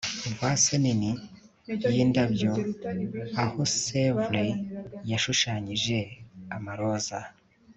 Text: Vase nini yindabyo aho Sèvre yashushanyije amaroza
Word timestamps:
Vase 0.39 0.73
nini 0.83 1.11
yindabyo 1.93 2.53
aho 3.43 3.59
Sèvre 3.83 4.43
yashushanyije 5.11 5.97
amaroza 6.55 7.19